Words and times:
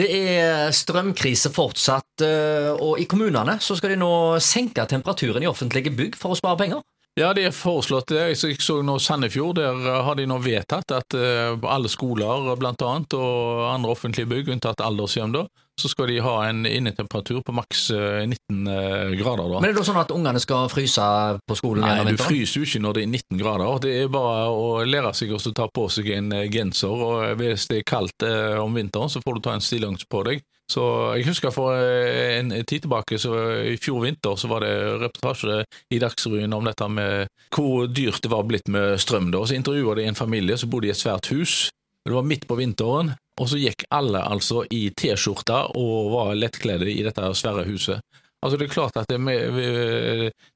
Det 0.00 0.06
er 0.08 0.70
strømkrise 0.72 1.50
fortsatt, 1.52 2.22
eh, 2.24 2.70
og 2.72 3.00
i 3.02 3.04
kommunene 3.10 3.58
så 3.60 3.76
skal 3.76 3.92
de 3.92 3.98
nå 4.00 4.12
senke 4.40 4.86
temperaturen 4.88 5.44
i 5.44 5.50
offentlige 5.50 5.92
bygg 5.92 6.16
for 6.16 6.32
å 6.32 6.38
spare 6.38 6.56
penger. 6.62 6.80
Ja, 7.18 7.34
det 7.36 7.44
er 7.44 7.52
foreslått 7.52 8.14
det. 8.14 8.22
Jeg 8.30 8.60
så 8.62 8.78
nå 8.86 8.94
Sandefjord, 9.02 9.58
der 9.58 10.04
har 10.06 10.16
de 10.16 10.24
nå 10.30 10.38
vedtatt 10.40 10.94
at 10.94 11.16
uh, 11.18 11.58
alle 11.68 11.90
skoler 11.90 12.54
blant 12.56 12.80
annet, 12.86 13.16
og 13.18 13.66
andre 13.66 13.90
offentlige 13.92 14.30
bygg, 14.30 14.52
unntatt 14.54 14.80
aldershjem, 14.80 15.34
så 15.80 15.90
skal 15.90 16.10
de 16.12 16.20
ha 16.24 16.34
en 16.48 16.62
innetemperatur 16.68 17.40
på 17.46 17.54
maks 17.56 17.88
19 17.90 18.68
uh, 18.68 19.14
grader. 19.18 19.46
da. 19.46 19.60
Men 19.60 19.70
er 19.70 19.74
det 19.74 19.80
da 19.80 19.86
sånn 19.88 20.00
at 20.02 20.14
ungene 20.14 20.42
skal 20.42 20.68
fryse 20.72 21.08
på 21.48 21.58
skolen? 21.58 21.86
Nei, 21.86 22.14
du 22.14 22.20
fryser 22.20 22.60
jo 22.60 22.68
ikke 22.68 22.84
når 22.84 22.98
det 22.98 23.04
er 23.06 23.10
19 23.10 23.40
grader. 23.40 23.82
Det 23.86 23.96
er 24.04 24.12
bare 24.12 24.46
å 24.52 24.70
lære 24.86 25.14
seg 25.16 25.34
å 25.34 25.40
ta 25.56 25.66
på 25.72 25.88
seg 25.92 26.12
en 26.14 26.32
eh, 26.36 26.46
genser, 26.52 26.92
og 26.92 27.40
hvis 27.40 27.68
det 27.70 27.80
er 27.80 27.88
kaldt 27.88 28.26
om 28.60 28.76
vinteren, 28.76 29.10
så 29.12 29.22
får 29.24 29.38
du 29.38 29.44
ta 29.46 29.56
en 29.56 29.64
stillongs 29.64 30.06
på 30.10 30.24
deg. 30.28 30.44
Så 30.70 30.82
Jeg 31.18 31.26
husker 31.26 31.50
for 31.50 31.74
eh, 31.74 32.38
en 32.38 32.52
tid 32.62 32.84
tilbake, 32.84 33.18
så 33.18 33.34
i 33.72 33.76
fjor 33.80 34.04
vinter, 34.04 34.36
så 34.38 34.50
var 34.50 34.62
det 34.64 34.74
reportasje 35.02 35.64
i 35.90 35.98
Dagsrevyen 36.02 36.54
om 36.54 36.68
dette 36.68 36.86
med 36.88 37.30
hvor 37.54 37.88
dyrt 37.90 38.22
det 38.22 38.30
var 38.30 38.46
blitt 38.46 38.70
med 38.70 39.00
strøm. 39.02 39.32
da. 39.34 39.42
Så 39.42 39.58
intervjua 39.58 39.96
de 39.98 40.06
en 40.06 40.18
familie 40.18 40.58
som 40.58 40.70
bodde 40.70 40.90
i 40.90 40.94
et 40.94 41.00
svært 41.00 41.32
hus. 41.34 41.70
Det 42.06 42.14
var 42.14 42.26
midt 42.26 42.46
på 42.48 42.56
vinteren, 42.56 43.14
og 43.40 43.48
så 43.48 43.60
gikk 43.60 43.86
alle 43.96 44.20
altså 44.20 44.64
i 44.70 44.90
T-skjorta 44.92 45.70
og 45.80 46.10
var 46.12 46.34
lettkledde 46.36 46.90
i 46.92 47.04
dette 47.06 47.30
svære 47.40 47.64
huset. 47.70 48.02
Altså 48.40 48.56
Det 48.56 48.66
er 48.66 48.72
klart 48.72 48.96
at 48.96 49.08
det, 49.08 49.18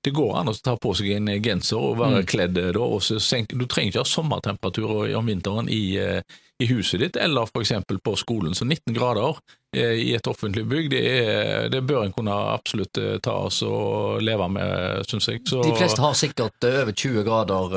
det, 0.05 0.13
går 0.17 0.37
an 0.39 0.49
å 0.49 0.55
ta 0.57 0.73
på 0.81 0.95
seg 0.97 1.11
en 1.19 1.29
genser 1.45 1.77
og 1.77 1.99
være 2.01 2.23
mm. 2.23 2.29
kledd 2.29 2.55
da. 2.57 2.81
Og 2.81 3.03
senke, 3.05 3.59
du 3.61 3.67
trenger 3.69 3.93
ikke 3.93 4.05
ha 4.07 4.09
sommertemperaturer 4.09 5.13
om 5.19 5.29
vinteren 5.29 5.69
i, 5.69 5.99
eh, 6.01 6.23
i 6.65 6.69
huset 6.71 7.05
ditt, 7.05 7.19
eller 7.21 7.45
f.eks. 7.45 7.75
på 8.05 8.17
skolen. 8.17 8.57
Så 8.57 8.65
19 8.65 8.97
grader 8.97 9.37
Eh, 9.37 9.64
i 9.77 10.13
et 10.17 10.27
offentlig 10.31 10.65
bygg, 10.69 10.91
det, 10.93 11.01
er, 11.05 11.69
det 11.73 11.81
bør 11.87 12.05
en 12.05 12.15
kunne 12.15 12.35
absolutt 12.55 12.99
eh, 13.01 13.17
ta 13.25 13.35
oss 13.47 13.61
og 13.67 14.23
leve 14.25 14.49
med, 14.53 15.03
syns 15.11 15.29
jeg. 15.31 15.43
Så, 15.49 15.63
de 15.65 15.75
fleste 15.77 16.03
har 16.05 16.17
sikkert 16.19 16.69
eh, 16.69 16.81
over 16.85 16.93
20 16.93 17.27
grader 17.27 17.77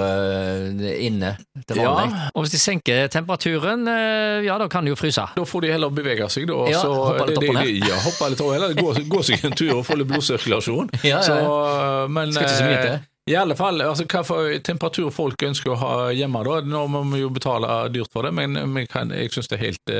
inne 0.97 1.33
til 1.63 1.81
vanlig. 1.81 2.13
Ja. 2.13 2.29
Og 2.33 2.45
hvis 2.45 2.55
de 2.55 2.61
senker 2.61 3.11
temperaturen, 3.13 3.87
ja 4.45 4.57
da 4.59 4.69
kan 4.71 4.85
de 4.85 4.93
jo 4.93 4.99
fryse. 4.99 5.25
Da 5.35 5.45
får 5.47 5.65
de 5.65 5.73
heller 5.75 5.93
bevege 5.93 6.29
seg, 6.33 6.47
da. 6.49 6.61
Ja, 6.71 6.85
hoppe 6.87 7.27
litt 7.31 7.41
opp 7.41 7.49
og 7.49 7.59
ned. 7.59 7.73
Ja, 7.83 7.99
hoppe 8.05 8.31
litt 8.33 8.45
opp, 8.45 8.55
ned. 8.63 8.79
gå, 8.81 8.95
gå 9.17 9.25
seg 9.27 9.45
en 9.47 9.57
tur 9.57 9.75
og 9.79 9.85
få 9.87 9.99
litt 9.99 10.09
blodsirkulasjon. 10.11 10.95
ja, 11.03 11.19
ja. 11.19 11.21
Så, 11.25 11.37
men, 12.13 12.33
Skal 12.33 12.49
ikke 12.49 12.57
så 12.57 12.71
mye 12.71 12.81
til. 12.85 12.97
I 13.27 13.35
alle 13.35 13.57
fall, 13.59 13.81
altså 13.83 14.05
hva 14.07 14.21
for 14.23 14.53
temperatur 14.63 15.09
folk 15.11 15.41
ønsker 15.43 15.73
å 15.73 15.79
ha 15.81 15.93
hjemme, 16.15 16.45
da. 16.47 16.61
Nå 16.63 16.85
må 16.93 17.01
vi 17.11 17.25
jo 17.25 17.31
betale 17.35 17.67
dyrt 17.91 18.13
for 18.13 18.23
det, 18.23 18.31
men, 18.37 18.55
men 18.71 18.87
kan, 18.87 19.11
jeg 19.11 19.33
syns 19.35 19.51
det 19.51 19.57
er 19.57 19.65
helt 19.65 19.91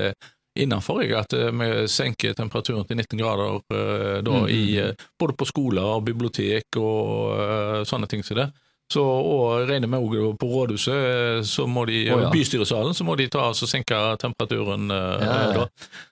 innenfor 0.58 1.04
at 1.18 1.34
eh, 1.34 1.52
vi 1.52 1.88
senker 1.92 2.34
temperaturen 2.38 2.86
til 2.88 3.00
19 3.00 3.20
grader 3.20 3.60
eh, 3.74 4.22
da, 4.26 4.38
mm. 4.44 4.48
i, 4.52 4.62
eh, 4.82 5.10
både 5.20 5.36
på 5.38 5.48
skoler 5.50 5.98
og 5.98 6.06
bibliotek 6.08 6.80
og 6.82 7.86
sånne 7.88 8.10
ting 8.10 8.26
som 8.26 8.42
det. 8.42 8.50
Så, 8.88 9.02
og 9.04 9.68
regner 9.68 9.90
med 9.92 10.00
også 10.00 10.30
på 10.40 10.48
rådhuset, 10.48 11.44
så 11.44 11.66
må 11.68 11.84
de, 11.90 12.06
oh, 12.16 12.22
ja. 12.24 12.30
bystyresalen, 12.32 12.96
så 12.96 13.04
må 13.04 13.18
de 13.20 13.26
ta 13.28 13.50
og 13.50 13.58
senke 13.68 13.98
temperaturen 14.22 14.88
ja, 14.88 15.40
ja. 15.58 15.66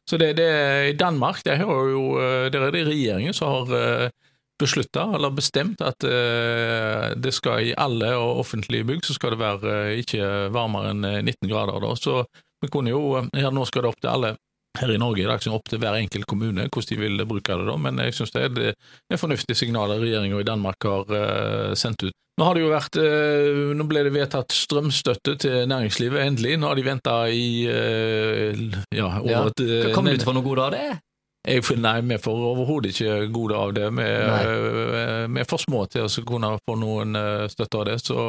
Så 0.03 0.19
det, 0.19 0.33
det, 0.35 0.49
i 0.89 0.97
Danmark 0.99 1.39
der, 1.47 1.63
jo, 1.63 2.17
der 2.51 2.67
er 2.67 2.75
det 2.75 2.83
regjeringen 2.89 3.37
som 3.37 3.53
har 3.53 4.11
beslutta, 4.59 5.05
eller 5.15 5.31
bestemt, 5.35 5.79
at 5.79 6.03
det 7.15 7.33
skal 7.35 7.71
i 7.71 7.73
alle 7.79 8.11
offentlige 8.19 8.87
bygg 8.91 9.07
så 9.07 9.15
skal 9.15 9.37
det 9.37 9.39
være 9.45 9.77
ikke 10.03 10.27
varmere 10.51 10.91
enn 10.91 11.07
19 11.31 11.47
grader. 11.47 11.79
da, 11.79 11.95
så 11.95 12.25
vi 12.63 12.71
kunne 12.71 12.93
jo, 12.93 13.21
ja, 13.35 13.51
Nå 13.53 13.65
skal 13.67 13.85
det 13.85 13.93
opp 13.93 14.01
til 14.01 14.11
alle 14.11 14.35
her 14.75 14.91
i 14.91 14.99
Norge 14.99 15.23
i 15.23 15.27
dag, 15.27 15.47
opp 15.55 15.69
til 15.71 15.79
hver 15.79 15.97
enkelt 16.01 16.27
kommune 16.27 16.67
hvordan 16.67 16.89
de 16.89 16.99
vil 16.99 17.25
bruke 17.27 17.55
det, 17.55 17.67
da, 17.69 17.77
men 17.79 18.01
jeg 18.03 18.15
synes 18.17 18.35
det 18.35 18.43
er 18.43 18.53
det 18.59 19.19
fornuftige 19.21 19.55
signaler 19.55 20.01
regjeringa 20.01 20.41
i 20.41 20.47
Danmark 20.47 20.83
har 20.83 21.11
uh, 21.15 21.73
sendt 21.79 22.03
ut. 22.03 22.15
Nå 22.35 22.49
det 22.57 22.65
vært, 22.67 22.99
uh, 22.99 23.71
nå 23.77 23.87
ble 23.87 24.03
det 24.03 24.11
vedtatt 24.11 24.51
strømstøtte 24.51 25.37
til 25.45 25.69
næringslivet, 25.71 26.19
endelig. 26.25 26.57
Nå 26.59 26.67
har 26.67 26.75
de 26.75 26.87
venta 26.89 27.15
i 27.31 27.47
ja, 27.63 29.07
over 29.21 29.53
et 29.53 29.63
ja. 29.63 29.93
Kom 29.95 30.09
du 30.09 30.17
til 30.17 30.25
å 30.25 30.31
få 30.33 30.35
noe 30.35 30.49
godt 30.49 30.65
av 30.67 30.75
det? 30.75 30.87
Jeg, 31.45 31.61
nei, 31.77 31.99
vi 32.09 32.17
får 32.17 32.43
overhodet 32.49 32.93
ikke 32.95 33.27
gode 33.33 33.57
av 33.59 33.73
det. 33.77 33.89
Vi, 33.93 34.05
er 35.41 35.49
for 35.49 35.61
små 35.61 35.83
til 35.93 36.07
å 36.07 36.25
kunne 36.25 36.55
få 36.65 36.77
noen 36.81 37.17
støtte 37.51 37.81
av 37.81 37.87
det. 37.89 37.99
så 38.01 38.19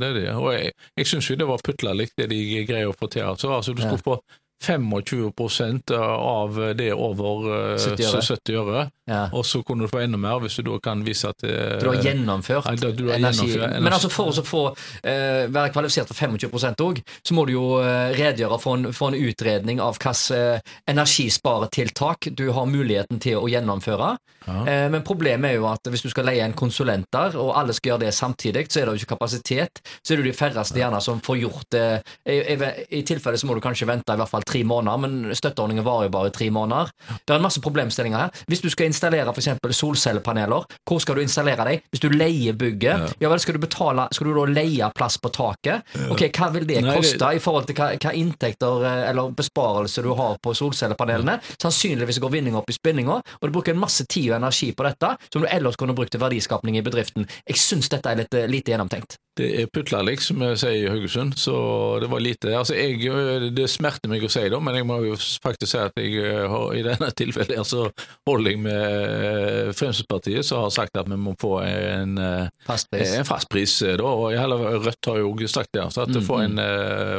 det 0.00 0.10
er 0.10 0.18
det. 0.18 0.26
Og 0.36 0.50
Jeg, 0.52 0.74
jeg 1.00 1.08
syns 1.08 1.30
jo 1.30 1.38
det 1.40 1.48
var 1.48 1.64
putlerlig 1.64 2.10
det 2.18 2.28
de 2.32 2.40
greier 2.68 2.92
å 2.92 2.96
få 2.96 3.08
til. 3.08 3.24
Altså, 3.24 3.52
altså 3.56 3.72
Du 3.72 3.80
skulle 3.80 4.04
få 4.04 4.18
25% 4.64 5.94
av 6.00 6.60
det 6.78 6.92
over 6.92 7.46
70 7.78 8.08
øre, 8.08 8.26
70 8.30 8.60
øre. 8.62 8.84
Ja. 9.04 9.26
og 9.36 9.44
så 9.44 9.60
kunne 9.60 9.84
du 9.84 9.90
få 9.92 9.98
enda 10.00 10.16
mer 10.16 10.38
hvis 10.40 10.54
du 10.56 10.62
da 10.64 10.78
kan 10.80 11.02
vise 11.04 11.28
at 11.28 11.42
det, 11.44 11.56
Du 11.82 11.90
har 11.90 11.98
gjennomført, 12.00 12.70
ja, 12.72 12.88
du 12.88 13.10
har 13.10 13.18
energi. 13.18 13.50
gjennomført 13.50 13.66
energi. 13.66 13.82
Men 13.84 13.92
altså 13.92 14.08
for 14.08 14.30
å 14.32 14.44
få, 14.44 14.62
uh, 14.72 15.42
være 15.52 15.72
kvalifisert 15.74 16.08
for 16.08 16.16
25 16.16 16.80
òg, 16.80 17.02
så 17.20 17.36
må 17.36 17.44
du 17.44 17.52
jo 17.52 17.66
uh, 17.84 18.08
redegjøre 18.16 18.58
for 18.62 18.78
en, 18.78 18.92
for 18.96 19.12
en, 19.12 19.18
utredning 19.20 19.82
av 19.84 19.98
hvilke 19.98 20.38
uh, 20.56 20.72
energisparetiltak 20.88 22.30
du 22.32 22.46
har 22.56 22.70
muligheten 22.70 23.20
til 23.20 23.42
å 23.42 23.50
gjennomføre. 23.50 24.14
Ja. 24.44 24.88
men 24.92 25.00
problemet 25.00 25.54
er 25.54 25.54
jo 25.56 25.64
at 25.70 25.88
hvis 25.88 26.02
du 26.04 26.10
skal 26.12 26.26
leie 26.28 26.44
en 26.44 26.52
konsulent 26.52 27.06
der, 27.16 27.32
og 27.40 27.54
alle 27.56 27.72
skal 27.72 27.94
gjøre 27.94 28.02
det 28.02 28.10
samtidig, 28.12 28.66
så 28.68 28.82
er 28.82 28.84
det 28.84 28.92
jo 28.92 29.00
ikke 29.00 29.14
kapasitet. 29.14 29.80
Så 30.04 30.12
er 30.12 30.20
det 30.20 30.26
jo 30.26 30.28
de 30.28 30.36
færreste 30.36 30.76
gjerne 30.76 31.00
som 31.00 31.22
får 31.24 31.38
gjort 31.40 31.70
det. 31.72 31.86
I, 32.28 32.36
i, 32.52 32.56
i 32.98 33.00
tilfelle 33.08 33.40
så 33.40 33.48
må 33.48 33.56
du 33.56 33.62
kanskje 33.64 33.88
vente 33.88 34.12
i 34.12 34.20
hvert 34.20 34.28
fall 34.28 34.44
tre 34.44 34.53
måneder, 34.62 35.00
men 35.02 35.34
støtteordningen 35.34 35.84
varer 35.84 36.06
jo 36.06 36.14
bare 36.14 36.30
tre 36.34 36.50
måneder. 36.54 36.92
Det 37.24 37.34
er 37.34 37.40
en 37.40 37.46
masse 37.46 37.62
problemstillinger 37.64 38.26
her. 38.26 38.42
Hvis 38.46 38.62
du 38.62 38.68
skal 38.70 38.86
installere 38.90 39.32
f.eks. 39.34 39.50
solcellepaneler, 39.78 40.68
hvor 40.86 41.02
skal 41.02 41.18
du 41.18 41.24
installere 41.24 41.66
dem? 41.68 41.82
Hvis 41.90 42.04
du 42.04 42.08
leier 42.12 42.54
bygget, 42.58 43.16
ja 43.20 43.30
vel, 43.32 43.40
skal 43.42 43.58
du 43.58 43.62
betale 43.64 44.06
Skal 44.14 44.28
du 44.28 44.34
da 44.36 44.44
leie 44.50 44.90
plass 44.94 45.16
på 45.18 45.30
taket? 45.34 45.82
Ok, 46.12 46.26
Hva 46.34 46.50
vil 46.54 46.66
det 46.68 46.82
koste 46.84 47.32
i 47.34 47.40
forhold 47.42 47.68
til 47.68 47.78
hva, 47.78 47.90
hva 47.98 48.14
inntekter 48.14 48.84
eh, 48.84 49.02
eller 49.10 49.34
besparelse 49.36 50.04
du 50.04 50.12
har 50.14 50.38
på 50.42 50.54
solcellepanelene? 50.56 51.38
Sannsynligvis 51.62 52.20
går 52.22 52.34
vinninga 52.36 52.60
opp 52.60 52.70
i 52.70 52.76
spinninga, 52.76 53.18
og 53.40 53.48
du 53.48 53.54
bruker 53.54 53.74
en 53.74 53.82
masse 53.82 54.06
tid 54.10 54.30
og 54.32 54.38
energi 54.38 54.72
på 54.76 54.86
dette 54.86 55.14
som 55.30 55.42
du 55.44 55.50
ellers 55.50 55.78
kunne 55.80 55.96
brukt 55.96 56.12
til 56.14 56.22
verdiskapning 56.22 56.78
i 56.78 56.84
bedriften. 56.84 57.28
Jeg 57.48 57.60
syns 57.60 57.90
dette 57.92 58.10
er 58.10 58.24
litt 58.24 58.38
eh, 58.38 58.50
lite 58.50 58.74
gjennomtenkt. 58.74 59.18
Det 59.34 59.46
er 59.58 59.70
putlerlik, 59.74 60.20
som 60.22 60.38
vi 60.38 60.52
sier 60.54 60.84
i 60.84 60.90
Haugesund, 60.90 61.34
så 61.38 61.54
det 61.98 62.06
var 62.10 62.22
lite. 62.22 62.52
Altså, 62.54 62.76
jeg, 62.78 63.50
Det 63.56 63.66
smerter 63.70 64.10
meg 64.12 64.22
å 64.22 64.30
si 64.30 64.44
det, 64.46 64.60
men 64.62 64.78
jeg 64.78 64.86
må 64.86 65.00
jo 65.02 65.16
faktisk 65.42 65.72
si 65.72 65.80
at 65.80 65.98
jeg 65.98 66.20
eh, 66.22 66.44
har, 66.50 66.68
i 66.78 66.84
denne 66.86 67.08
tilfellet 67.18 67.66
så 67.66 67.88
holder 68.30 68.54
jeg 68.54 68.60
med 68.62 68.78
eh, 68.78 69.72
Fremskrittspartiet, 69.74 70.46
som 70.46 70.62
har 70.62 70.70
sagt 70.74 71.00
at 71.00 71.10
vi 71.10 71.18
må 71.18 71.34
få 71.40 71.56
en 71.66 72.14
eh, 72.22 72.52
fastpris. 72.68 73.16
En 73.18 73.26
fastpris 73.26 73.76
da, 73.98 74.06
og 74.06 74.38
heller, 74.38 74.78
Rødt 74.86 75.10
har 75.10 75.18
jo 75.24 75.50
sagt 75.50 75.74
det, 75.74 75.88
så 75.90 76.06
at 76.06 76.14
vi 76.14 76.22
får 76.22 76.46
en 76.46 76.62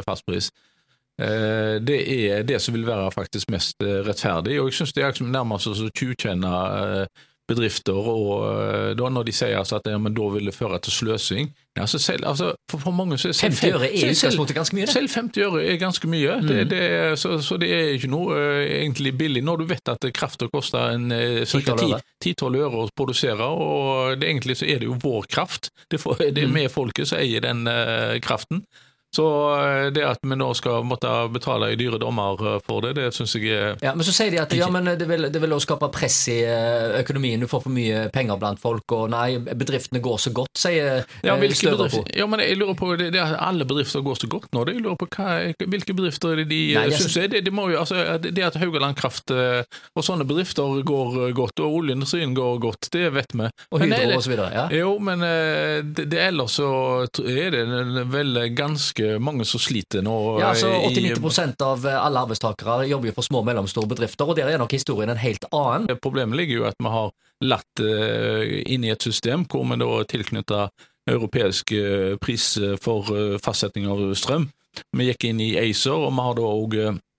fastpris. 0.06 0.50
Det 1.16 1.96
er 1.96 2.42
det 2.44 2.58
som 2.60 2.74
vil 2.76 2.84
være 2.84 3.08
faktisk 3.12 3.48
mest 3.52 3.80
rettferdig, 3.80 4.58
og 4.60 4.68
jeg 4.68 4.80
syns 4.80 4.92
det 4.96 5.04
er 5.04 5.20
nærmest 5.24 5.68
å 5.68 5.88
tjuvkjenne 5.88 6.52
bedrifter, 7.46 7.94
og 7.94 8.32
eh, 8.48 8.90
da 8.98 9.08
når 9.12 9.28
de 9.28 9.34
sier 9.34 9.54
altså 9.58 9.78
at 9.78 9.86
ja, 9.86 9.98
men 10.02 10.14
da 10.16 10.26
vil 10.34 10.48
det 10.48 10.54
føre 10.56 10.80
til 10.82 10.94
sløsing 10.94 11.52
ja, 11.76 11.84
selv, 11.86 12.24
altså 12.26 12.48
for, 12.70 12.80
for, 12.82 12.94
mange 12.96 13.18
så 13.20 13.28
er 13.30 13.36
selv, 13.36 13.54
50 13.60 13.74
øre 13.76 13.90
er 13.90 14.14
selv, 14.16 14.40
ganske 14.56 14.76
mye, 14.76 14.86
det. 14.86 14.94
Selv 14.94 15.12
50 15.12 15.44
øre 15.44 15.60
er 15.62 15.76
ganske 15.78 16.10
mye, 16.10 16.38
mm. 16.40 16.48
det, 16.48 16.64
det, 16.72 16.82
så, 17.20 17.36
så, 17.44 17.58
det 17.60 17.68
er 17.74 17.92
ikke 17.94 18.10
noe 18.10 18.32
uh, 18.32 18.62
egentlig 18.64 19.12
billig. 19.18 19.44
Når 19.44 19.60
du 19.60 19.66
vet 19.70 19.92
at 19.92 20.08
krafta 20.16 20.48
koster 20.50 20.96
en 20.96 21.12
uh, 21.12 21.44
ca. 21.44 22.00
10-12 22.24 22.58
øre 22.64 22.82
å 22.82 22.88
produsere, 22.96 23.46
og 23.46 24.16
det, 24.16 24.30
egentlig 24.30 24.56
så 24.58 24.66
er 24.72 24.80
det 24.82 24.88
jo 24.88 24.96
vår 25.02 25.28
kraft. 25.30 25.70
Det, 25.90 26.00
for, 26.00 26.18
det 26.18 26.46
er 26.46 26.50
med 26.50 26.70
vi 26.70 26.72
folket 26.72 27.12
som 27.12 27.20
eier 27.20 27.44
den 27.44 27.66
uh, 27.68 28.16
kraften. 28.24 28.64
Så 29.16 29.54
eh, 29.56 29.86
det 29.92 30.04
at 30.04 30.18
vi 30.22 30.36
nå 30.36 30.50
skal 30.56 30.84
måtte 30.84 31.08
betale 31.32 31.70
i 31.72 31.76
dyre 31.80 31.96
dommer 32.00 32.36
eh, 32.36 32.58
for 32.66 32.84
det, 32.84 32.92
det 32.98 33.06
syns 33.16 33.32
jeg 33.38 33.48
er 33.56 33.78
Ja, 33.80 33.94
Men 33.96 34.04
så 34.04 34.12
sier 34.12 34.32
de 34.34 34.40
at 34.42 34.52
ja, 34.56 34.68
men 34.72 34.90
det 35.00 35.06
vil, 35.08 35.28
det 35.32 35.40
vil 35.40 35.54
også 35.56 35.70
skape 35.70 35.88
press 35.94 36.18
i 36.32 36.40
eh, 36.44 36.98
økonomien, 37.00 37.40
du 37.40 37.48
får 37.48 37.64
for 37.64 37.72
mye 37.72 38.06
penger 38.12 38.36
blant 38.40 38.60
folk, 38.60 38.84
og 38.92 39.08
nei, 39.14 39.38
bedriftene 39.46 40.02
går 40.04 40.20
så 40.26 40.32
godt, 40.36 40.52
sier 40.58 41.06
ja, 41.24 41.36
Støre 41.56 41.86
på. 41.88 42.02
ja, 42.16 42.26
men 42.28 42.42
jeg 42.42 42.58
lurer 42.58 42.76
på, 42.76 42.90
det, 43.00 43.08
det 43.14 43.20
at 43.22 43.36
alle 43.40 43.64
bedrifter 43.68 44.02
går 44.04 44.18
så 44.20 44.28
godt 44.28 44.52
nå, 44.52 44.64
det, 44.68 44.76
jeg 44.76 44.84
lurer 44.84 44.98
på 45.00 45.08
hva, 45.14 45.28
hvilke 45.72 45.94
bedrifter 45.96 46.34
er 46.34 46.42
det 46.42 46.46
de 46.50 46.60
nei, 46.76 46.84
er 46.90 47.00
syns 47.00 47.16
det, 47.32 47.40
det, 47.46 47.52
må 47.54 47.68
jo, 47.70 47.78
altså, 47.80 48.18
det 48.20 48.44
at 48.44 48.58
Haugaland 48.60 48.98
Kraft 48.98 49.32
og 49.32 50.04
sånne 50.04 50.26
bedrifter 50.28 50.82
går 50.86 51.32
godt, 51.36 51.62
og 51.64 51.78
oljeindustrien 51.80 52.34
går 52.36 52.60
godt, 52.62 52.90
det 52.92 53.08
vet 53.14 53.32
vi. 53.36 53.48
Og 53.72 53.84
Hydro 53.84 54.20
videre, 54.26 54.50
ja. 54.52 54.66
Jo, 54.74 54.96
men 55.02 55.22
det, 55.22 56.08
det 56.12 56.20
ellers 56.26 56.58
så 56.58 56.68
er 57.22 57.54
det 57.54 57.64
vel 58.12 58.42
ganske 58.56 59.05
mange 59.22 59.46
som 59.48 59.62
sliter 59.62 60.04
nå. 60.04 60.16
Ja, 60.40 60.52
altså 60.52 60.70
80-90 60.88 61.62
av 61.66 61.86
alle 61.92 62.24
arbeidstakere 62.26 62.88
jobber 62.90 63.10
jo 63.10 63.16
for 63.16 63.28
små 63.28 63.42
og 63.42 63.48
mellomstore 63.48 63.90
bedrifter, 63.90 64.28
og 64.28 64.38
der 64.38 64.50
er 64.52 64.60
nok 64.62 64.74
historien 64.76 65.12
en 65.12 65.22
helt 65.22 65.46
annen. 65.52 65.88
Problemet 66.02 66.38
ligger 66.40 66.62
jo 66.62 66.68
at 66.68 66.78
vi 66.82 66.92
har 66.92 67.14
latt 67.44 67.82
uh, 67.84 68.42
inn 68.64 68.86
i 68.86 68.92
et 68.94 69.02
system 69.04 69.44
hvor 69.50 69.66
vi 69.68 69.80
da 69.82 69.90
tilknytter 70.08 70.70
europeisk 71.06 71.70
pris 72.18 72.44
for 72.82 73.38
fastsetting 73.38 73.84
av 73.86 74.00
strøm. 74.18 74.48
Vi 74.96 75.06
gikk 75.06 75.28
inn 75.28 75.38
i 75.44 75.52
ACER, 75.60 75.94
og 76.08 76.10
vi 76.10 76.24
har 76.26 76.34
da 76.34 76.48
òg 76.50 76.74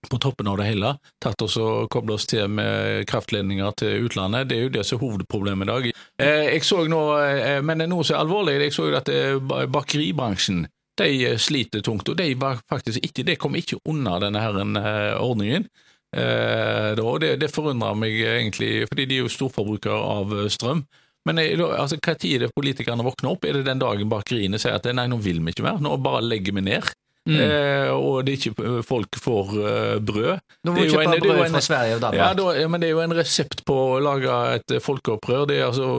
på 0.10 0.18
toppen 0.18 0.48
av 0.48 0.58
det 0.58 0.68
hele, 0.70 0.94
tatt 1.24 1.42
oss 1.42 1.58
og 1.62 1.90
koblet 1.92 2.18
oss 2.20 2.28
til 2.30 2.48
med 2.52 3.08
kraftledninger 3.10 3.78
til 3.82 4.08
utlandet. 4.08 4.50
Det 4.50 4.58
er 4.58 4.66
jo 4.68 4.74
det 4.78 4.86
som 4.88 4.98
er 4.98 5.04
hovedproblemet 5.04 5.68
i 5.68 5.72
dag. 5.72 5.88
Eh, 6.22 6.44
jeg 6.54 6.64
så 6.66 6.84
nå, 6.88 7.02
eh, 7.20 7.62
Men 7.62 7.84
noe 7.90 8.04
som 8.04 8.16
er 8.16 8.24
alvorlig, 8.24 8.60
jeg 8.62 8.74
så 8.74 8.90
jo 8.90 8.98
at 8.98 9.10
eh, 9.10 9.40
bakeribransjen 9.68 10.66
de 11.02 11.34
sliter 11.42 11.84
tungt. 11.86 12.10
Og 12.10 12.18
de 12.20 12.32
var 12.40 12.62
faktisk 12.70 13.04
ikke, 13.06 13.26
de 13.28 13.38
kom 13.40 13.56
ikke 13.60 13.80
unna 13.86 14.18
denne 14.24 14.42
her 14.42 15.20
ordningen. 15.22 15.68
Det, 16.12 17.34
det 17.42 17.52
forundrer 17.54 17.98
meg 18.00 18.16
egentlig, 18.24 18.88
fordi 18.88 19.06
de 19.10 19.18
er 19.18 19.26
jo 19.26 19.34
storforbrukere 19.34 19.98
av 19.98 20.32
strøm. 20.54 20.86
Men 21.28 21.42
altså, 21.44 21.98
hva 22.00 22.14
tid 22.16 22.38
er 22.38 22.46
det 22.46 22.56
politikerne 22.56 23.04
våkner 23.04 23.34
opp? 23.34 23.44
Er 23.44 23.58
det 23.58 23.66
den 23.68 23.82
dagen 23.82 24.10
bakeriene 24.10 24.60
sier 24.62 24.78
at 24.78 24.88
nei, 24.96 25.10
nå 25.12 25.18
vil 25.20 25.42
vi 25.44 25.52
ikke 25.52 25.66
mer, 25.66 25.82
nå 25.84 25.98
bare 26.00 26.24
legger 26.24 26.56
vi 26.56 26.64
ned? 26.70 26.88
Mm. 27.28 27.40
Eh, 27.44 27.90
og 27.92 28.22
det 28.24 28.34
er 28.34 28.38
ikke 28.40 28.64
eh, 28.64 28.84
folk 28.88 29.18
får 29.20 29.50
uh, 29.58 29.96
brød. 30.00 30.38
Nå 30.64 30.74
må 30.74 30.84
du 30.86 30.94
kjøpe 30.94 31.16
en, 31.18 31.24
brød 31.26 31.42
en, 31.44 31.56
fra 31.58 31.62
Sverige 31.66 31.96
og 31.98 32.04
Danmark. 32.06 32.22
Ja, 32.22 32.30
da, 32.40 32.46
ja, 32.56 32.68
men 32.72 32.82
det 32.82 32.88
er 32.88 32.94
jo 32.94 33.02
en 33.04 33.16
resept 33.18 33.64
på 33.68 33.76
å 33.76 33.98
lage 34.04 34.38
et 34.56 34.76
folkeopprør. 34.84 35.48
Det 35.50 35.58
er 35.60 35.66
altså 35.68 35.90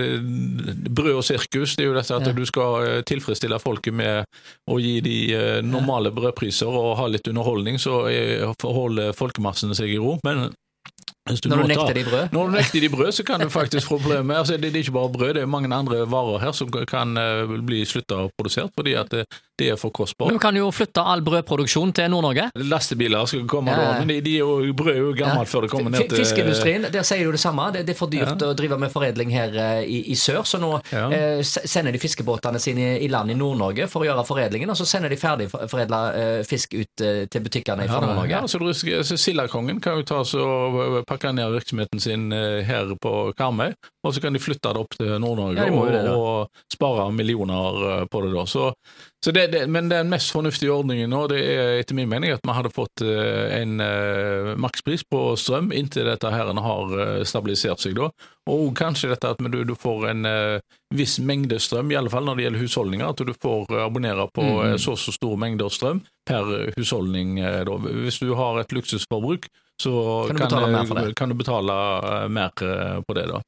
det, 0.00 0.08
Brød 0.88 1.18
og 1.20 1.26
sirkus. 1.28 1.76
Det 1.76 1.84
er 1.84 1.90
jo 1.90 1.96
dette 1.98 2.16
at 2.16 2.30
ja. 2.30 2.32
du 2.32 2.44
skal 2.48 3.02
tilfredsstille 3.08 3.58
folket 3.60 3.94
med 3.94 4.24
å 4.70 4.78
gi 4.80 4.98
de 5.04 5.18
normale 5.66 6.12
brødpriser 6.14 6.72
og 6.72 6.94
ha 6.98 7.08
litt 7.10 7.28
underholdning, 7.28 7.76
så 7.80 8.00
holder 8.64 9.12
folkemassene 9.16 9.76
seg 9.76 9.92
i 9.92 10.00
ro. 10.00 10.16
Men 10.24 10.48
du 11.28 11.50
når 11.52 11.66
du 11.66 11.68
nekter 11.68 11.92
de 11.98 12.04
brød? 12.06 12.32
Når 12.32 12.48
du 12.48 12.54
nekter 12.56 12.80
de 12.80 12.88
brød, 12.88 13.10
så 13.12 13.24
kan 13.28 13.42
du 13.44 13.50
faktisk 13.52 13.90
få 13.90 13.98
problemer. 14.00 14.40
Altså, 14.40 14.56
det, 14.56 14.72
er 14.72 14.80
ikke 14.80 14.96
bare 14.96 15.12
brød, 15.12 15.34
det 15.36 15.42
er 15.44 15.50
mange 15.50 15.68
andre 15.74 16.06
varer 16.08 16.40
her 16.46 16.56
som 16.56 16.72
kan 16.88 17.12
bli 17.68 17.82
slutta 17.84 18.24
produsert 18.38 18.72
fordi 18.78 18.96
at 18.96 19.12
det, 19.58 19.70
er 19.74 19.80
for 19.80 19.94
kostbart. 19.94 20.32
Du 20.32 20.40
kan 20.42 20.56
jo 20.56 20.70
flytte 20.74 21.02
all 21.02 21.22
brødproduksjon 21.26 21.92
til 21.96 22.10
Nord-Norge? 22.12 22.48
Lastebiler 22.68 23.28
skal 23.30 23.44
komme 23.50 23.74
ja. 23.74 23.78
da, 23.80 23.98
men 24.00 24.12
de, 24.12 24.18
de 24.24 24.36
er 24.38 24.44
jo, 24.44 24.74
brød 24.78 24.92
er 24.94 25.00
jo 25.02 25.12
gammelt 25.18 25.46
ja. 25.46 25.52
før 25.52 25.66
det 25.66 25.72
kommer 25.72 25.94
ned 25.94 26.08
til 26.08 26.22
Fiskeindustrien, 26.22 26.88
der 26.92 27.06
sier 27.06 27.26
du 27.26 27.36
det 27.36 27.42
samme. 27.42 27.68
Det, 27.74 27.84
det 27.88 27.94
er 27.96 27.98
for 27.98 28.12
dyrt 28.12 28.34
ja. 28.34 28.50
å 28.50 28.56
drive 28.58 28.78
med 28.80 28.92
foredling 28.94 29.32
her 29.34 29.54
uh, 29.58 29.82
i, 29.82 30.00
i, 30.12 30.18
sør, 30.18 30.42
så 30.48 30.60
nå 30.62 30.72
eh, 30.92 31.42
sender 31.44 31.94
de 31.94 32.02
fiskebåtene 32.02 32.60
sine 32.62 32.94
i, 32.98 33.10
land 33.12 33.34
i 33.34 33.38
Nord-Norge 33.38 33.88
for 33.90 34.04
å 34.04 34.10
gjøre 34.10 34.26
foredlingen, 34.28 34.72
og 34.72 34.78
så 34.78 34.86
sender 34.88 35.12
de 35.12 35.20
ferdigforedla 35.20 36.00
fisk 36.48 36.74
ut 36.78 37.04
til 37.30 37.44
butikkene 37.44 37.86
fra 37.88 38.00
Nord-Norge. 38.04 38.38
Ja, 38.38 39.02
så 39.04 39.18
Sildakongen 39.18 39.80
kan 39.82 39.98
jo 40.00 40.06
ta 40.06 40.22
og 40.22 41.04
pakke 41.08 41.32
ned 41.32 41.52
virksomheten 41.52 42.00
sin 42.00 42.32
eh, 42.32 42.64
her 42.66 42.94
på 43.00 43.32
Karmøy, 43.38 43.74
og 44.06 44.14
så 44.14 44.20
kan 44.20 44.32
de 44.32 44.42
flytte 44.42 44.72
det 44.72 44.82
opp 44.82 44.96
til 44.96 45.14
Nord-Norge 45.22 45.68
og, 45.72 46.14
og, 46.14 46.64
spare 46.72 47.08
millioner 47.12 47.82
eh, 47.92 48.04
på 48.10 48.22
det. 48.24 48.32
da. 48.34 48.46
Så, 48.46 48.72
så 49.24 49.34
det, 49.34 49.47
det, 49.52 49.66
men 49.66 49.88
den 49.90 50.08
mest 50.12 50.32
fornuftige 50.34 50.72
ordningen 50.72 51.10
nå, 51.12 51.24
det 51.32 51.38
er 51.42 51.80
etter 51.80 51.96
min 51.96 52.08
mening 52.10 52.32
at 52.34 52.44
man 52.46 52.56
hadde 52.58 52.72
fått 52.74 53.02
eh, 53.04 53.60
en 53.60 53.80
uh, 53.80 54.54
makspris 54.60 55.04
på 55.08 55.20
strøm 55.40 55.70
inntil 55.76 56.08
dette 56.08 56.32
her 56.32 56.50
har 56.64 56.94
stabilisert 57.28 57.82
seg. 57.82 57.96
da, 57.98 58.08
Og 58.50 58.72
kanskje 58.78 59.12
dette 59.12 59.30
at 59.34 59.42
du, 59.52 59.60
du 59.64 59.74
får 59.78 60.08
en 60.10 60.28
viss 60.94 61.18
mengde 61.20 61.58
strøm, 61.60 61.92
i 61.92 61.98
alle 61.98 62.10
fall 62.10 62.26
når 62.26 62.38
det 62.38 62.46
gjelder 62.46 62.64
husholdninger, 62.64 63.08
at 63.08 63.24
du 63.28 63.34
får 63.34 63.74
abonnere 63.84 64.28
på 64.34 64.44
mm. 64.44 64.78
så 64.80 64.96
så 64.96 65.12
stor 65.12 65.36
mengde 65.40 65.68
strøm 65.70 66.02
per 66.28 66.72
husholdning. 66.76 67.36
Da. 67.38 67.78
Hvis 68.04 68.20
du 68.24 68.32
har 68.38 68.60
et 68.60 68.72
luksusforbruk, 68.72 69.48
så 69.82 69.94
kan 70.28 70.36
du 70.36 70.42
betale, 70.42 70.70
mer. 70.72 71.12
Kan 71.14 71.28
du 71.28 71.38
betale 71.38 71.74
mer 72.28 72.54
på 73.04 73.14
det. 73.14 73.28
da. 73.30 73.42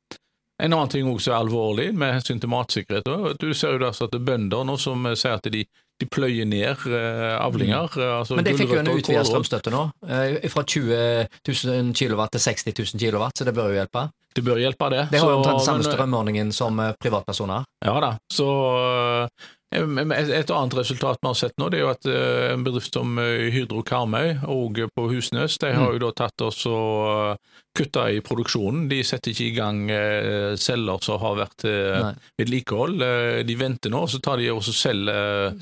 En 0.62 0.72
annen 0.72 0.88
ting 0.88 1.08
også 1.08 1.32
er 1.32 1.38
alvorlig 1.40 1.86
med 1.96 2.18
hensyn 2.18 2.40
til 2.40 2.50
matsikkerhet. 2.52 3.08
Du 3.40 3.52
ser 3.56 3.78
jo 3.78 3.86
altså 3.86 4.08
at 4.08 4.16
er 4.16 4.24
bønder 4.24 4.66
nå 4.68 4.76
som 4.80 5.06
sier 5.14 5.38
at 5.38 5.48
de, 5.52 5.64
de 6.00 6.08
pløyer 6.08 6.48
ned 6.48 6.86
avlinger. 7.36 7.92
Mm. 7.92 8.06
Altså 8.18 8.38
Men 8.38 8.48
de 8.48 8.56
fikk 8.56 8.74
jo 8.74 8.80
en 8.80 8.90
utvidet 8.94 9.26
strømstøtte 9.28 9.72
nå, 9.74 9.84
fra 10.54 10.64
20 10.64 11.04
000 11.46 11.94
kW 11.96 12.24
til 12.32 12.44
60 12.46 12.66
000 12.72 13.04
kW, 13.04 13.28
så 13.36 13.46
det 13.46 13.54
bør 13.56 13.70
jo 13.74 13.80
hjelpe? 13.80 14.08
Det 14.34 14.44
bør 14.46 14.60
hjelpe, 14.62 14.90
det. 14.94 15.06
Det 15.10 15.20
har 15.20 15.32
jo 15.32 15.40
omtrent 15.40 15.64
samme 15.66 15.84
strømordningen 15.86 16.52
som 16.54 16.78
privatpersoner. 17.02 17.66
Ja 17.84 17.96
da, 18.02 18.14
så 18.32 18.50
et 19.70 20.50
annet 20.50 20.74
resultat 20.74 21.20
vi 21.22 21.28
har 21.28 21.36
sett 21.38 21.58
nå, 21.60 21.68
det 21.70 21.78
er 21.78 21.84
jo 21.84 21.92
at 21.92 22.06
eh, 22.10 22.48
en 22.50 22.64
bedrift 22.66 22.96
som 22.96 23.18
eh, 23.22 23.50
Hydro 23.54 23.84
Karmøy 23.86 24.40
og 24.50 24.80
på 24.96 25.04
Husnes 25.12 25.58
de 25.62 25.70
har 25.70 25.86
mm. 25.86 25.94
jo 25.94 26.00
da 26.02 26.10
tatt 26.24 26.42
oss 26.42 26.64
og 26.66 27.06
eh, 27.06 27.36
kutta 27.76 28.08
i 28.10 28.20
produksjonen. 28.24 28.88
De 28.90 29.00
setter 29.06 29.30
ikke 29.32 29.46
i 29.46 29.54
gang 29.56 29.82
celler 30.60 31.02
som 31.04 31.20
har 31.22 31.36
vært 31.38 31.64
vedlikehold. 32.40 33.04
De 33.46 33.56
venter 33.58 33.92
nå, 33.94 34.04
så 34.10 34.18
tar 34.22 34.42
de 34.42 34.50
også 34.52 34.74
selv 34.74 35.12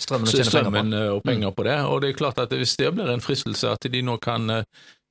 strømmen, 0.00 0.32
strømmen 0.32 0.94
og 1.14 1.22
penger 1.26 1.52
på 1.54 1.66
det. 1.68 1.76
Og 1.84 2.00
det 2.02 2.12
er 2.12 2.20
klart 2.20 2.40
at 2.42 2.54
Hvis 2.56 2.76
det 2.80 2.94
blir 2.96 3.12
en 3.12 3.24
fristelse 3.24 3.74
at 3.76 3.90
de 3.92 4.02
nå 4.02 4.16
kan 4.24 4.48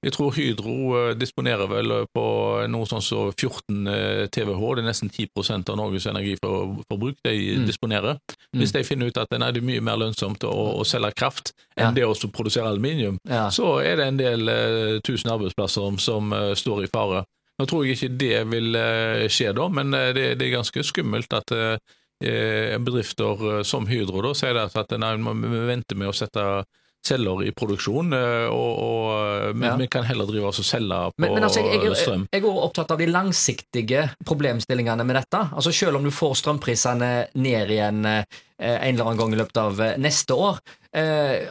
jeg 0.05 0.13
tror 0.13 0.33
Hydro 0.35 0.75
eh, 0.93 1.13
disponerer 1.17 1.69
vel 1.71 1.93
eh, 1.95 2.03
på 2.13 2.25
noe 2.69 2.85
sånn 2.89 3.01
som 3.01 3.31
14 3.31 4.29
TWh, 4.29 4.65
det 4.77 4.83
er 4.83 4.85
nesten 4.85 5.09
10% 5.09 5.71
av 5.73 5.79
Norges 5.79 6.05
energiforbruk 6.11 7.17
de 7.25 7.33
mm. 7.33 7.65
disponerer. 7.65 8.19
Mm. 8.53 8.61
Hvis 8.61 8.75
de 8.75 8.85
finner 8.85 9.09
ut 9.09 9.17
at 9.17 9.33
det 9.33 9.41
er 9.41 9.65
mye 9.65 9.81
mer 9.81 9.97
lønnsomt 9.97 10.45
å, 10.45 10.53
å 10.77 10.85
selge 10.85 11.15
kraft 11.17 11.53
enn 11.75 11.89
ja. 11.89 11.95
det 11.97 12.05
å 12.05 12.29
produsere 12.29 12.69
aluminium, 12.69 13.17
ja. 13.25 13.47
så 13.53 13.79
er 13.81 13.97
det 13.97 14.07
en 14.11 14.21
del 14.21 14.45
uh, 14.51 14.99
tusen 15.05 15.33
arbeidsplasser 15.33 15.97
som 16.03 16.33
uh, 16.33 16.53
står 16.57 16.85
i 16.85 16.91
fare. 16.93 17.23
Nå 17.57 17.65
tror 17.65 17.85
jeg 17.85 17.97
ikke 17.97 18.13
det 18.21 18.41
vil 18.51 18.77
uh, 18.77 19.25
skje 19.33 19.53
da, 19.57 19.67
men 19.73 19.93
det, 19.93 20.35
det, 20.37 20.45
er 20.45 20.57
ganske 20.59 20.85
skummelt 20.85 21.33
at 21.33 21.53
bedrifter 22.17 23.61
som 23.67 23.85
Hydro 23.85 24.23
da 24.25 24.31
sier 24.33 24.57
at 24.57 24.93
nei, 24.97 25.11
vi 25.21 25.59
venter 25.67 25.99
med 25.99 26.09
å 26.09 26.15
sette 26.17 26.45
celler 27.05 27.43
i 27.47 27.51
produksjon, 27.55 28.13
eh, 28.13 28.47
og, 28.51 28.79
og 28.83 29.11
eh, 29.15 29.51
men 29.55 29.69
ja. 29.69 29.75
vi 29.79 29.87
kan 29.91 30.05
heller 30.07 30.27
drive 30.29 30.49
oss 30.49 30.61
og 30.63 30.67
selge 30.67 30.99
på 31.13 31.23
men, 31.23 31.35
men 31.37 31.47
altså, 31.47 31.63
jeg, 31.63 31.83
jeg, 31.83 31.99
strøm. 32.01 32.25
Jeg, 32.33 32.43
er 32.43 32.63
opptatt 32.63 32.93
av 32.95 33.01
de 33.01 33.09
langsiktige 33.11 34.03
problemstillingene 34.27 35.05
med 35.07 35.19
dette. 35.21 35.43
Altså 35.53 35.73
Selv 35.75 35.99
om 35.99 36.07
du 36.07 36.11
får 36.13 36.39
strømprisene 36.41 37.11
ned 37.39 37.75
igjen 37.75 38.03
eh, 38.09 38.25
en 38.57 38.95
eller 38.95 39.05
annen 39.05 39.21
gang 39.21 39.35
i 39.35 39.39
løpet 39.39 39.61
av 39.61 39.81
neste 40.01 40.33
år, 40.33 40.59
er 40.97 41.43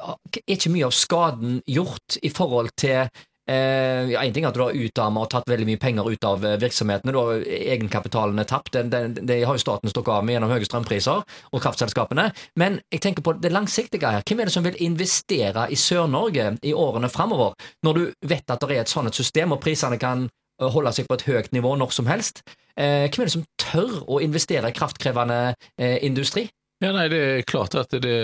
ikke 0.43 0.73
mye 0.75 0.89
av 0.89 0.95
skaden 0.97 1.61
gjort 1.71 2.17
i 2.27 2.33
forhold 2.35 2.73
til 2.81 3.07
Eh, 3.47 4.11
ja, 4.11 4.23
En 4.25 4.33
ting 4.35 4.45
er 4.45 4.51
at 4.51 4.57
du 4.59 4.63
har 4.65 4.75
utarmet 4.75 5.23
og 5.23 5.31
tatt 5.31 5.51
veldig 5.51 5.69
mye 5.69 5.81
penger 5.81 6.09
ut 6.11 6.27
av 6.27 6.45
eh, 6.45 6.57
virksomhetene. 6.63 7.15
Du 7.15 7.21
har 7.21 7.45
Egenkapitalen 7.47 8.43
er 8.43 8.49
tapt. 8.51 8.75
Det 8.75 9.39
har 9.45 9.55
jo 9.55 9.63
staten 9.63 9.93
stått 9.93 10.11
av 10.11 10.25
med 10.27 10.37
gjennom 10.37 10.51
høye 10.51 10.67
strømpriser 10.67 11.23
og 11.23 11.63
kraftselskapene. 11.63 12.29
Men 12.59 12.81
jeg 12.91 13.05
tenker 13.07 13.27
på 13.27 13.37
det 13.39 13.55
langsiktige 13.55 14.11
her. 14.11 14.27
Hvem 14.27 14.43
er 14.43 14.51
det 14.51 14.57
som 14.57 14.67
vil 14.67 14.81
investere 14.83 15.69
i 15.71 15.79
Sør-Norge 15.79 16.57
i 16.67 16.75
årene 16.75 17.11
framover, 17.13 17.55
når 17.87 18.01
du 18.01 18.05
vet 18.27 18.51
at 18.51 18.67
det 18.67 18.75
er 18.81 18.85
et 18.85 18.93
sånt 18.93 19.15
system, 19.15 19.55
og 19.55 19.63
prisene 19.63 20.01
kan 20.03 20.27
eh, 20.27 20.71
holde 20.73 20.95
seg 20.97 21.07
på 21.07 21.21
et 21.21 21.29
høyt 21.31 21.55
nivå 21.55 21.77
når 21.79 21.95
som 21.95 22.11
helst? 22.11 22.43
Eh, 22.77 23.07
hvem 23.07 23.23
er 23.23 23.31
det 23.31 23.37
som 23.39 23.47
tør 23.63 24.01
å 24.11 24.21
investere 24.25 24.69
i 24.73 24.77
kraftkrevende 24.77 25.41
eh, 25.79 26.01
industri? 26.05 26.49
Ja, 26.85 26.91
nei, 26.93 27.07
Det 27.09 27.19
er 27.19 27.43
klart 27.49 27.75
at 27.79 27.95
det, 28.05 28.17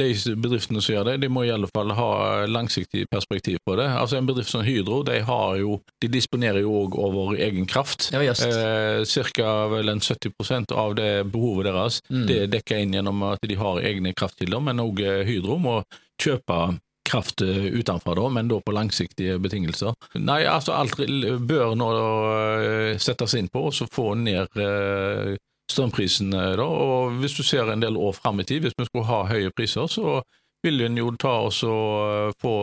de 0.00 0.08
bedriftene 0.40 0.80
som 0.80 0.94
gjør 0.94 1.10
det, 1.10 1.16
de 1.24 1.28
må 1.28 1.44
i 1.44 1.52
alle 1.52 1.68
fall 1.68 1.92
ha 1.92 2.10
langsiktig 2.48 3.04
perspektiv 3.12 3.58
på 3.68 3.76
det. 3.76 3.88
Altså 4.00 4.16
En 4.16 4.28
bedrift 4.28 4.52
som 4.52 4.64
Hydro 4.64 5.02
de, 5.04 5.18
har 5.26 5.56
jo, 5.60 5.76
de 6.00 6.08
disponerer 6.08 6.64
jo 6.64 6.72
òg 6.84 6.96
over 6.96 7.34
egen 7.36 7.68
kraft. 7.68 8.08
Ja, 8.14 8.22
eh, 8.24 9.04
Cirka 9.04 9.68
vel 9.74 9.92
en 9.92 10.00
70% 10.00 10.72
av 10.72 10.96
det 10.96 11.10
behovet 11.32 11.68
deres 11.68 12.00
mm. 12.08 12.26
det 12.30 12.44
dekker 12.54 12.80
inn 12.80 12.96
gjennom 12.96 13.26
at 13.28 13.44
de 13.44 13.58
har 13.60 13.82
egne 13.84 14.14
kraftkilder, 14.16 14.64
men 14.64 14.80
òg 14.80 15.04
eh, 15.04 15.24
Hydro 15.28 15.58
må 15.60 15.82
kjøpe 16.20 16.80
kraft 17.10 17.44
eh, 17.44 17.68
utenfra, 17.76 18.14
da, 18.16 18.28
men 18.32 18.48
da 18.48 18.60
på 18.64 18.72
langsiktige 18.72 19.36
betingelser. 19.42 19.92
Nei, 20.16 20.42
altså 20.48 20.78
alt 20.78 20.96
bør 21.44 21.76
nå 21.76 21.92
eh, 21.92 22.96
settes 23.02 23.36
inn 23.36 23.52
på 23.52 23.66
å 23.68 23.88
få 23.90 24.14
ned 24.16 24.48
strømprisen. 25.70 26.34
Da. 26.34 26.66
Og 26.66 27.16
hvis 27.22 27.36
du 27.38 27.42
ser 27.46 27.70
en 27.70 27.82
del 27.82 27.96
år 27.96 28.18
fram 28.18 28.42
i 28.42 28.46
tid, 28.48 28.66
hvis 28.66 28.76
vi 28.78 28.88
skulle 28.88 29.08
ha 29.10 29.24
høye 29.30 29.52
priser, 29.56 29.88
så 29.90 30.20
vil 30.62 30.84
en 30.84 30.98
jo 31.00 31.10
ta 31.20 31.32
oss 31.46 31.62
og 31.64 31.88
eh, 32.04 32.36
få 32.40 32.54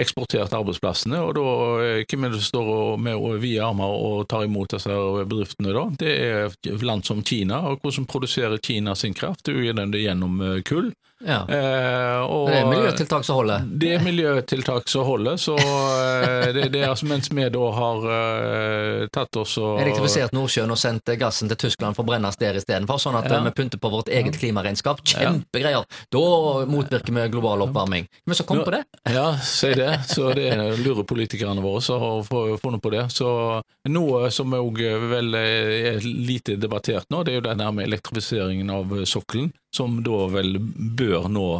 eksportert 0.00 0.54
arbeidsplassene, 0.56 1.18
og 1.20 1.34
da 1.36 1.46
eh, 1.84 2.02
hvem 2.08 2.26
er 2.26 2.32
det 2.32 2.40
som 2.40 2.48
står 2.48 3.00
med 3.04 3.26
vide 3.42 3.64
armer 3.66 3.92
og 3.92 4.24
tar 4.30 4.46
imot 4.46 4.72
disse 4.72 4.96
bedriftene 5.28 5.74
da? 5.76 5.84
Det 6.00 6.14
er 6.14 6.84
land 6.86 7.04
som 7.08 7.20
Kina, 7.26 7.60
og 7.68 7.84
hvordan 7.84 8.08
produserer 8.08 8.62
Kina 8.64 8.94
sin 8.96 9.16
kraft? 9.16 9.44
Det 9.44 9.54
er 9.54 9.60
jo 9.60 10.00
gjennom 10.00 10.40
eh, 10.46 10.62
kull. 10.66 10.92
Ja. 11.20 11.40
Eh, 11.48 12.20
og, 12.24 12.48
det 12.48 12.60
er 12.62 12.68
miljøtiltak 12.68 13.26
som 13.28 13.40
holder? 13.40 13.64
Det 13.82 13.90
er 13.96 14.04
miljøtiltak 14.04 14.88
som 14.88 15.04
holder. 15.04 15.36
Så 15.40 15.56
eh, 15.58 16.48
det, 16.56 16.68
det, 16.72 16.80
er 16.80 16.88
altså 16.88 17.08
mens 17.10 17.28
vi 17.32 17.44
da 17.52 17.66
har 17.76 18.06
eh, 18.16 19.04
tatt 19.12 19.36
oss 19.40 19.58
og 19.60 19.82
Elektrifisert 19.82 20.32
Nordsjøen 20.36 20.72
og 20.72 20.80
sendt 20.80 21.12
gassen 21.20 21.50
til 21.52 21.60
Tyskland 21.60 21.98
for 21.98 22.06
å 22.06 22.10
brennes 22.12 22.40
der 22.40 22.56
istedenfor, 22.56 23.00
sånn 23.02 23.18
at 23.20 23.28
ja. 23.28 23.42
vi 23.44 23.52
pynter 23.56 23.82
på 23.82 23.92
vårt 23.92 24.08
eget 24.08 24.38
klimaregnskap. 24.40 25.04
Kjempegreier! 25.12 25.84
Da 26.12 26.24
motvirker 26.70 27.16
vi 27.16 27.28
global 27.34 27.66
oppvarming. 27.66 28.08
Men 28.24 28.38
så 28.38 28.48
kom 28.48 28.64
på 28.64 28.74
det. 28.74 28.84
Ja, 29.12 29.34
si 29.44 29.74
det. 29.76 29.92
Så 30.08 30.32
det 30.36 30.48
lurer 30.80 31.04
politikerne 31.08 31.60
våre 31.64 31.84
som 31.84 32.00
har 32.00 32.24
funnet 32.62 32.82
på 32.82 32.94
det. 32.94 33.06
Så 33.12 33.28
noe 33.92 34.32
som 34.32 34.56
òg 34.56 34.80
vel 35.10 35.36
er 35.36 36.00
lite 36.04 36.56
debattert 36.60 37.10
nå, 37.12 37.24
det 37.24 37.34
er 37.34 37.40
jo 37.40 37.48
den 37.50 37.66
med 37.76 37.86
elektrifiseringen 37.90 38.70
av 38.72 39.02
sokkelen 39.08 39.50
som 39.76 40.00
da 40.04 40.24
vel 40.32 40.58
bør 40.96 41.28
nå 41.30 41.50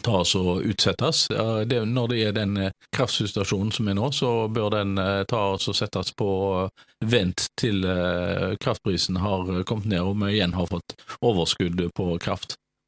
tas 0.00 0.34
og 0.38 0.62
utsettes. 0.64 1.26
Det, 1.68 1.82
når 1.84 2.06
det 2.08 2.20
er 2.24 2.36
den 2.36 2.56
eh, 2.56 2.72
kraftsituasjonen 2.96 3.72
som 3.74 3.90
er 3.90 3.98
nå, 3.98 4.08
så 4.16 4.30
bør 4.48 4.70
den 4.78 4.96
eh, 4.98 5.24
tas 5.28 5.68
og 5.68 5.76
settes 5.76 6.14
på 6.16 6.30
vent 7.04 7.46
til 7.60 7.84
kraftprisen 8.60 9.20
har 9.20 9.62
kommet 9.68 9.90
ned 9.92 10.04
og 10.04 10.18
vi 10.22 10.34
igjen 10.38 10.56
har 10.56 10.68
fått 10.72 10.96
overskudd 11.20 11.84
på 11.96 12.08
kraft. 12.20 12.56